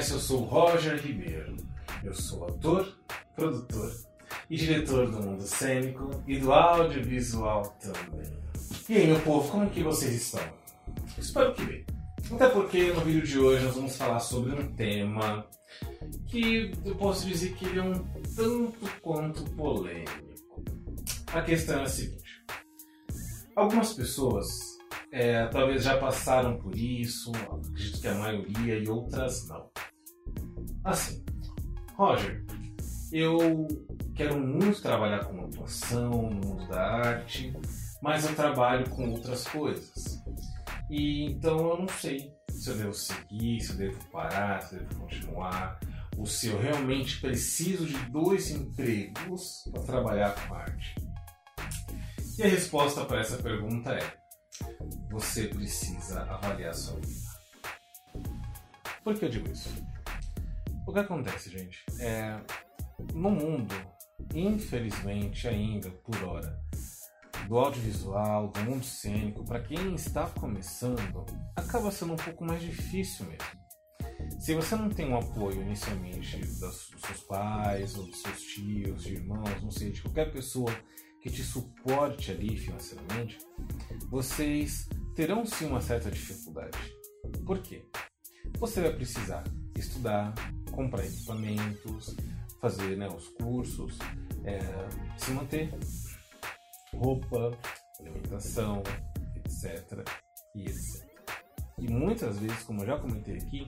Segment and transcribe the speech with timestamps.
[0.00, 1.56] conhece, eu sou Roger Ribeiro.
[2.02, 2.96] Eu sou ator,
[3.36, 3.92] produtor
[4.48, 8.32] e diretor do mundo cênico e do audiovisual também.
[8.88, 10.40] E aí, meu povo, como que vocês estão?
[11.18, 11.84] Espero que bem.
[12.32, 15.46] Até porque no vídeo de hoje nós vamos falar sobre um tema
[16.26, 17.98] que eu posso dizer que ele é um
[18.34, 20.30] tanto quanto polêmico.
[21.32, 22.44] A questão é a seguinte:
[23.54, 24.78] algumas pessoas
[25.12, 29.69] é, talvez já passaram por isso, acredito que a maioria, e outras não.
[30.82, 31.22] Assim,
[31.94, 32.44] Roger,
[33.12, 33.68] eu
[34.14, 37.52] quero muito trabalhar com atuação no mundo da arte,
[38.02, 40.22] mas eu trabalho com outras coisas.
[40.88, 44.80] E então eu não sei se eu devo seguir, se eu devo parar, se eu
[44.80, 45.78] devo continuar,
[46.16, 50.94] ou se eu realmente preciso de dois empregos para trabalhar com arte.
[52.38, 54.20] E a resposta para essa pergunta é:
[55.10, 57.30] você precisa avaliar sua vida.
[59.04, 59.68] Por que eu digo isso?
[60.86, 62.40] O que acontece, gente, é
[63.14, 63.74] no mundo,
[64.34, 66.60] infelizmente ainda por hora,
[67.48, 71.24] do audiovisual, do mundo cênico, para quem está começando,
[71.56, 73.60] acaba sendo um pouco mais difícil mesmo.
[74.40, 79.14] Se você não tem um apoio inicialmente dos seus pais, ou dos seus tios, de
[79.14, 80.72] irmãos, não sei, de qualquer pessoa
[81.22, 83.38] que te suporte ali financeiramente,
[84.08, 86.78] vocês terão sim uma certa dificuldade.
[87.44, 87.86] Por quê?
[88.58, 89.44] Você vai precisar
[89.76, 90.34] estudar,
[90.70, 92.16] comprar equipamentos,
[92.60, 93.98] fazer né, os cursos,
[94.44, 94.58] é,
[95.16, 95.72] se manter,
[96.94, 97.58] roupa,
[97.98, 98.82] alimentação,
[99.36, 100.04] etc.
[100.54, 101.08] E etc.
[101.78, 103.66] E muitas vezes, como eu já comentei aqui,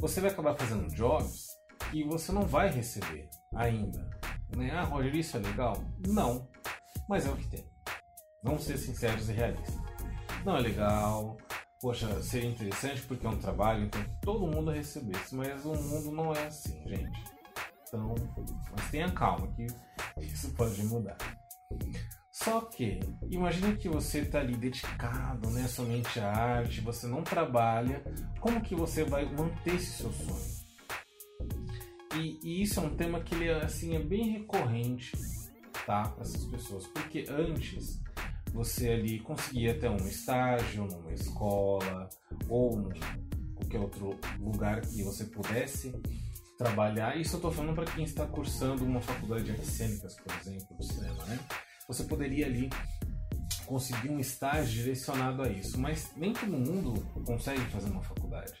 [0.00, 1.48] você vai acabar fazendo jobs
[1.90, 4.08] que você não vai receber ainda.
[4.56, 4.70] Né?
[4.70, 5.82] Ah, Roger, isso é legal?
[6.06, 6.48] Não
[7.08, 7.64] mas é o que tem.
[8.42, 9.74] Vamos ser sinceros e realistas.
[10.44, 11.38] Não é legal,
[11.80, 16.32] poxa, seria interessante porque é um trabalho, então todo mundo recebesse, mas o mundo não
[16.32, 17.24] é assim, gente.
[17.86, 18.14] Então,
[18.72, 19.66] mas tenha calma que
[20.20, 21.16] isso pode mudar.
[22.30, 23.00] Só que,
[23.30, 28.02] imagine que você está ali dedicado né, somente à arte, você não trabalha,
[28.40, 30.58] como que você vai manter esse seu sonho?
[32.16, 35.12] E, e isso é um tema que ele, assim, é bem recorrente
[35.84, 36.86] para essas pessoas.
[36.86, 38.00] Porque antes
[38.52, 42.08] você ali conseguia ter um estágio numa escola
[42.48, 45.92] ou em qualquer outro lugar que você pudesse
[46.56, 47.16] trabalhar.
[47.16, 50.76] Isso eu estou falando para quem está cursando uma faculdade de artes cênicas, por exemplo,
[50.76, 51.38] do cinema, né?
[51.86, 52.68] Você poderia ali
[53.64, 56.94] conseguir um estágio direcionado a isso, mas nem todo mundo
[57.24, 58.54] consegue fazer uma faculdade.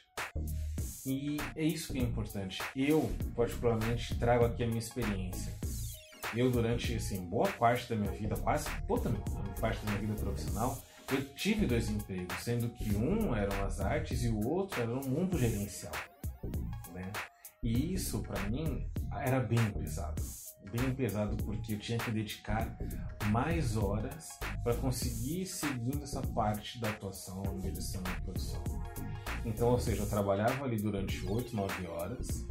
[1.06, 2.62] E é isso que é importante.
[2.76, 5.58] Eu, particularmente, trago aqui a minha experiência
[6.34, 9.10] eu durante assim, boa parte da minda vida, quase toda
[9.60, 10.78] parte da minha vida profissional,
[11.10, 15.08] eu tive dois empregos, sendo que um eram as artes e o outro era o
[15.08, 15.92] mundo gerencial,
[16.92, 17.10] né?
[17.62, 20.22] E isso para mim era bem pesado,
[20.70, 22.76] bem pesado porque eu tinha que dedicar
[23.30, 28.62] mais horas para conseguir seguindo essa parte da atuação, direção e produção.
[29.44, 32.46] Então, ou seja, eu trabalhava ali durante 8, 9 horas,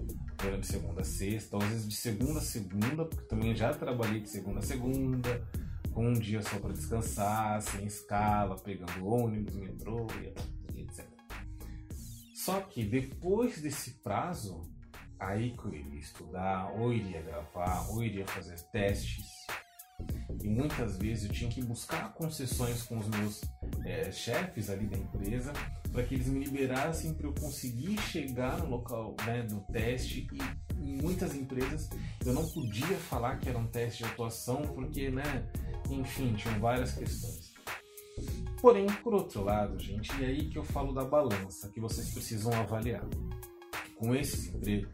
[0.60, 4.30] de segunda a sexta, às vezes de segunda a segunda, porque também já trabalhei de
[4.30, 5.48] segunda a segunda,
[5.94, 11.06] com um dia só para descansar, sem escala, pegando ônibus, metrô e etc.
[12.36, 14.62] Só que depois desse prazo,
[15.20, 19.26] aí que eu iria estudar, ou iria gravar, ou iria fazer testes.
[20.44, 23.42] E muitas vezes eu tinha que buscar concessões com os meus
[23.84, 25.52] é, chefes ali da empresa
[25.98, 30.80] para que eles me liberassem para eu conseguir chegar no local né, do teste e
[30.80, 31.90] em muitas empresas
[32.24, 35.50] eu não podia falar que era um teste de atuação porque, né,
[35.90, 37.52] enfim, tinham várias questões.
[38.62, 42.54] Porém, por outro lado, gente, é aí que eu falo da balança que vocês precisam
[42.54, 43.08] avaliar.
[43.96, 44.92] Com esses empregos,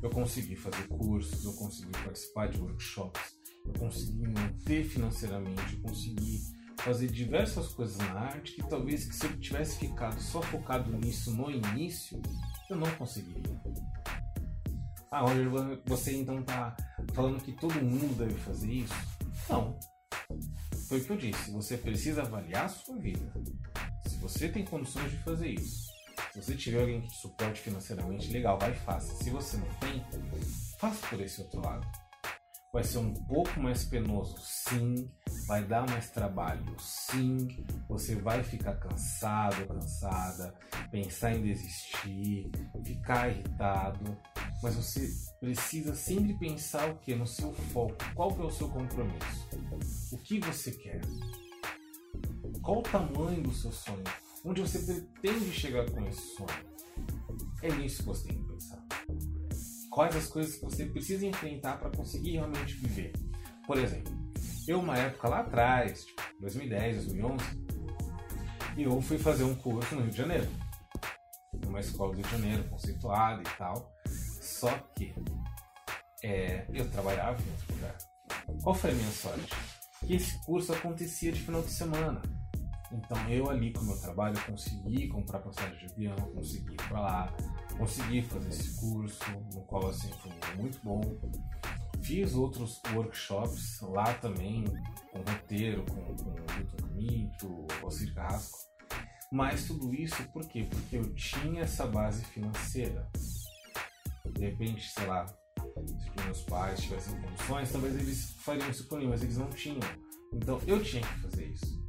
[0.00, 3.36] eu consegui fazer cursos, eu consegui participar de workshops,
[3.66, 6.42] eu consegui manter financeiramente, eu consegui
[6.84, 11.34] fazer diversas coisas na arte que talvez que se eu tivesse ficado só focado nisso
[11.34, 12.20] no início,
[12.68, 13.58] eu não conseguiria.
[15.10, 15.48] Ah, Roger,
[15.86, 16.76] você então tá
[17.14, 18.94] falando que todo mundo deve fazer isso?
[19.48, 19.78] Não.
[20.86, 23.32] Foi o que eu disse, você precisa avaliar a sua vida.
[24.06, 25.90] Se você tem condições de fazer isso,
[26.32, 29.14] se você tiver alguém que te suporte financeiramente, legal, vai e faça.
[29.22, 30.04] Se você não tem,
[30.78, 32.03] faça por esse outro lado.
[32.74, 35.08] Vai ser um pouco mais penoso, sim.
[35.46, 37.64] Vai dar mais trabalho, sim.
[37.88, 40.52] Você vai ficar cansado, cansada,
[40.90, 42.50] pensar em desistir,
[42.84, 44.18] ficar irritado.
[44.60, 47.94] Mas você precisa sempre pensar o que no seu foco.
[48.12, 49.48] Qual é o seu compromisso?
[50.10, 51.00] O que você quer?
[52.60, 54.02] Qual o tamanho do seu sonho?
[54.44, 56.74] Onde você pretende chegar com esse sonho?
[57.62, 58.43] É nisso que você tem que.
[59.94, 63.12] Quais as coisas que você precisa enfrentar para conseguir realmente viver?
[63.64, 64.12] Por exemplo,
[64.66, 67.44] eu uma época lá atrás, tipo 2010, 2011,
[68.76, 70.48] eu fui fazer um curso no Rio de Janeiro,
[71.64, 73.92] numa escola do Rio de Janeiro, conceituada e tal.
[74.40, 75.14] Só que
[76.24, 77.96] é, eu trabalhava em outro lugar.
[78.64, 79.54] Qual foi a minha sorte?
[80.04, 82.20] Que esse curso acontecia de final de semana.
[82.90, 87.00] Então eu ali com o meu trabalho consegui comprar passagem de avião, consegui ir para
[87.00, 87.36] lá,
[87.78, 91.00] consegui fazer esse curso, no qual assim foi muito bom.
[92.02, 94.64] Fiz outros workshops lá também,
[95.10, 98.58] com roteiro, com, com o Milton Camito, o Alcir Carrasco.
[99.32, 100.66] Mas tudo isso por quê?
[100.68, 103.10] Porque eu tinha essa base financeira.
[104.32, 109.08] De repente, sei lá, se meus pais tivessem condições, talvez eles fariam isso por mim,
[109.08, 109.80] mas eles não tinham.
[110.32, 111.82] Então eu tinha que fazer isso.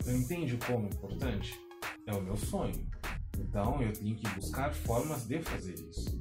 [0.00, 1.60] Você entende como é importante?
[2.06, 2.88] É o meu sonho.
[3.38, 6.20] Então eu tenho que buscar formas de fazer isso.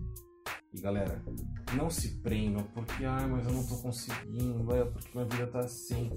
[0.71, 1.23] E galera,
[1.75, 5.59] não se prendam porque, ah, mas eu não tô conseguindo, é porque minha vida tá
[5.59, 6.09] assim.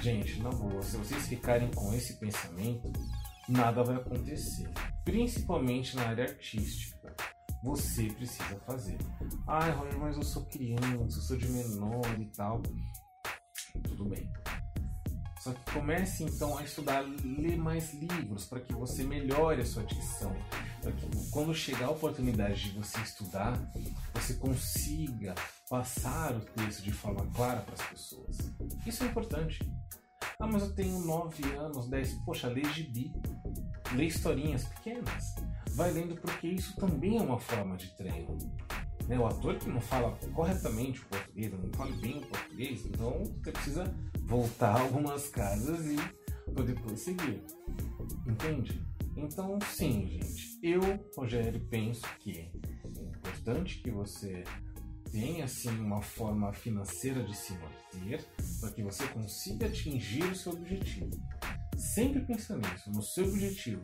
[0.00, 2.90] Gente, na boa, se vocês ficarem com esse pensamento,
[3.48, 4.70] nada vai acontecer.
[5.04, 7.14] Principalmente na área artística.
[7.62, 8.96] Você precisa fazer.
[9.46, 12.62] Ai, Roger, mas eu sou criança, eu sou de menor e tal.
[13.82, 14.30] Tudo bem.
[15.48, 19.82] Só que comece então a estudar, ler mais livros para que você melhore a sua
[19.82, 20.36] dicção.
[20.82, 23.58] Para que quando chegar a oportunidade de você estudar,
[24.12, 25.34] você consiga
[25.70, 28.36] passar o texto de forma clara para as pessoas.
[28.84, 29.58] Isso é importante.
[30.38, 32.12] Ah, mas eu tenho 9 anos, 10.
[32.26, 33.10] Poxa, lê gibi.
[33.94, 35.34] Lê historinhas pequenas.
[35.70, 38.36] Vai lendo porque isso também é uma forma de treino.
[39.08, 39.18] Né?
[39.18, 43.50] O ator que não fala corretamente o português, não fala bem o português, então você
[43.50, 43.94] precisa
[44.24, 45.96] voltar algumas casas e
[46.52, 47.42] poder prosseguir.
[48.26, 48.86] Entende?
[49.16, 50.80] Então, sim, gente, eu,
[51.16, 52.50] Rogério, penso que é
[53.00, 54.44] importante que você
[55.10, 58.24] tenha assim uma forma financeira de se manter
[58.60, 61.10] para que você consiga atingir o seu objetivo.
[61.76, 63.82] Sempre pensa nisso, no seu objetivo.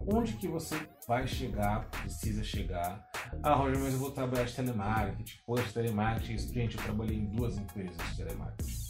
[0.00, 0.76] Onde que você
[1.06, 3.08] vai chegar, precisa chegar.
[3.42, 5.38] Ah, Roger, mas eu vou trabalhar de telemarketing.
[5.46, 8.84] Poxa, telemarketing, gente, eu trabalhei em duas empresas de telemarketing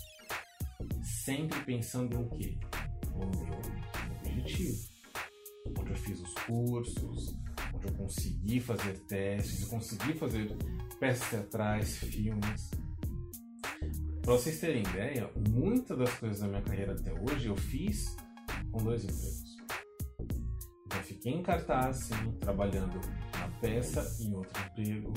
[1.24, 2.58] sempre pensando no quê?
[3.14, 3.58] No meu
[4.18, 4.94] objetivo.
[5.78, 7.34] Onde eu fiz os cursos,
[7.74, 10.54] onde eu consegui fazer testes, eu consegui fazer
[11.00, 12.70] peças teatrais, filmes.
[14.20, 18.14] Para vocês terem ideia, muitas das coisas da minha carreira até hoje eu fiz
[18.70, 19.56] com dois empregos.
[20.84, 23.00] Então fiquei em cartaz, sim, trabalhando
[23.60, 25.12] peça em outro emprego.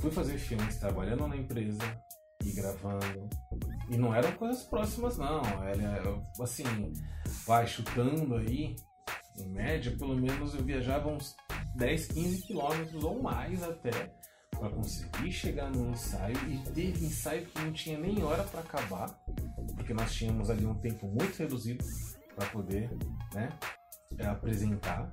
[0.00, 1.82] Fui fazer filmes trabalhando na empresa
[2.44, 3.28] e gravando.
[3.90, 5.42] E não eram coisas próximas, não.
[5.64, 6.02] Era
[6.40, 6.64] assim,
[7.46, 8.76] vai chutando aí,
[9.38, 11.36] em média, pelo menos eu viajava uns
[11.76, 14.12] 10, 15 quilômetros ou mais até
[14.50, 19.08] para conseguir chegar no ensaio e teve ensaio que não tinha nem hora para acabar,
[19.74, 21.84] porque nós tínhamos ali um tempo muito reduzido
[22.34, 22.90] para poder
[23.34, 23.50] né,
[24.24, 25.10] apresentar.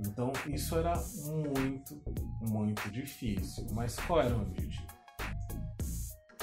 [0.00, 0.94] Então isso era
[1.24, 2.02] muito,
[2.40, 3.66] muito difícil.
[3.72, 4.86] Mas qual era o objetivo?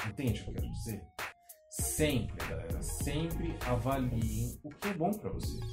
[0.08, 1.04] Entende o que eu quero dizer?
[1.70, 5.66] Sempre, galera, sempre avaliem o que é bom para vocês.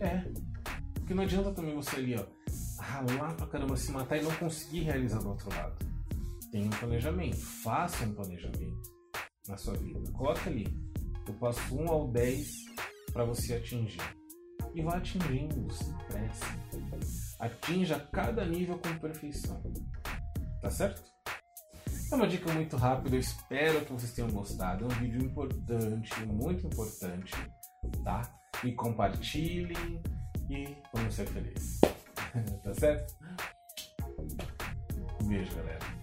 [0.00, 0.24] É.
[0.94, 2.24] Porque não adianta também você ali, ó,
[2.80, 5.76] ralar pra caramba, se matar e não conseguir realizar do outro lado.
[6.50, 7.36] Tem um planejamento.
[7.36, 8.90] Faça um planejamento
[9.48, 10.00] na sua vida.
[10.12, 10.66] Coloca ali.
[11.26, 12.64] Eu passo 1 ao 10
[13.12, 14.00] para você atingir.
[14.74, 16.46] E vá atingindo, sem pressa.
[17.38, 19.62] Atinja cada nível com perfeição.
[20.60, 21.02] Tá certo?
[22.10, 24.84] É uma dica muito rápida, eu espero que vocês tenham gostado.
[24.84, 27.32] É um vídeo importante, muito importante,
[28.02, 28.22] tá?
[28.62, 30.02] E compartilhem
[30.50, 31.80] e vamos ser felizes.
[32.62, 33.14] tá certo?
[35.22, 35.93] Um beijo, galera.